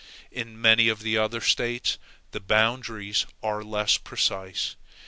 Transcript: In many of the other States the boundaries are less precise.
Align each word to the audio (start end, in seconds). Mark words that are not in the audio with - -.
In 0.31 0.59
many 0.59 0.87
of 0.87 1.03
the 1.03 1.19
other 1.19 1.41
States 1.41 1.99
the 2.31 2.39
boundaries 2.39 3.27
are 3.43 3.63
less 3.63 3.99
precise. 3.99 4.75